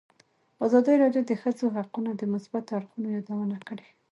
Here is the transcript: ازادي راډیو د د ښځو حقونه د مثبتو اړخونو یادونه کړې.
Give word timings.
ازادي 0.65 0.93
راډیو 1.03 1.23
د 1.25 1.27
د 1.31 1.39
ښځو 1.41 1.65
حقونه 1.77 2.11
د 2.15 2.21
مثبتو 2.33 2.71
اړخونو 2.77 3.07
یادونه 3.15 3.57
کړې. 3.67 3.87